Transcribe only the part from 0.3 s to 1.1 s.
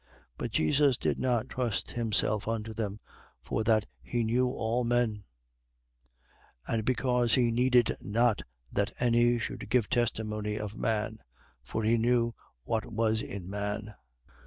But Jesus